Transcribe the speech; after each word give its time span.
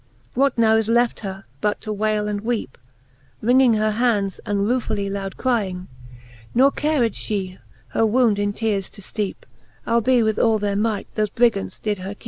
What 0.33 0.57
now 0.57 0.75
is 0.77 0.89
left 0.89 1.19
her, 1.19 1.43
but 1.61 1.79
to 1.81 1.93
wayle 1.93 2.27
and 2.27 2.41
weepe, 2.41 2.75
Wringing 3.39 3.75
her 3.75 3.91
hands, 3.91 4.39
and 4.47 4.65
ruefully 4.67 5.11
loud 5.11 5.37
crying? 5.37 5.89
Ne 6.55 6.71
cared 6.75 7.13
fhe 7.13 7.59
her 7.89 8.05
wound 8.07 8.39
in 8.39 8.51
teares 8.51 8.89
to 8.93 9.01
fteepe, 9.03 9.43
Albe 9.85 10.23
with 10.23 10.39
all 10.39 10.57
their 10.57 10.75
might 10.75 11.07
thofe 11.13 11.35
Brigants 11.35 11.75
her 11.75 11.79
did 11.83 11.97
keepe. 11.99 12.17